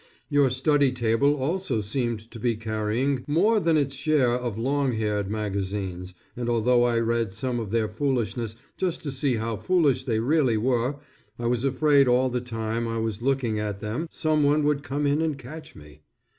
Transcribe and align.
Your 0.29 0.49
study 0.49 0.91
table 0.91 1.35
also 1.35 1.79
seemed 1.79 2.31
to 2.31 2.39
be 2.39 2.55
carrying 2.55 3.23
more 3.27 3.59
than 3.59 3.77
its 3.77 3.93
share 3.93 4.31
of 4.31 4.57
long 4.57 4.93
haired 4.93 5.29
magazines, 5.29 6.15
and 6.35 6.49
although 6.49 6.81
I 6.81 6.97
read 6.99 7.35
some 7.35 7.59
of 7.59 7.69
their 7.69 7.87
foolishness 7.87 8.55
just 8.77 9.03
to 9.03 9.11
see 9.11 9.35
how 9.35 9.57
foolish 9.57 10.05
they 10.05 10.19
really 10.19 10.57
were, 10.57 10.95
I 11.37 11.45
was 11.45 11.63
afraid 11.63 12.07
all 12.07 12.31
the 12.31 12.41
time 12.41 12.87
I 12.87 12.97
was 12.97 13.21
looking 13.21 13.59
at 13.59 13.79
them, 13.79 14.07
some 14.09 14.41
one 14.41 14.63
would 14.63 14.81
come 14.81 15.05
in 15.05 15.21
and 15.21 15.37
catch 15.37 15.75
me. 15.75 16.01